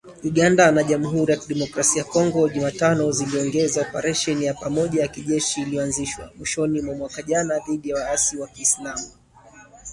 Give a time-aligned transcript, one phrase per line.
[0.29, 6.31] Uganda na Jamhuri ya Kidemokrasi ya Kongo, Jumatano ziliongeza operesheni ya pamoja ya kijeshi iliyoanzishwa
[6.37, 8.99] mwishoni mwa mwaka jana dhidi ya waasi wa kiislam